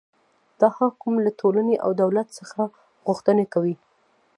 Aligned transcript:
دا 0.59 0.67
حکم 0.77 1.13
له 1.25 1.31
ټولنې 1.39 1.75
او 1.83 1.89
دولت 2.01 2.27
څخه 2.39 2.61
غوښتنه 3.05 3.43
کوي. 3.53 3.75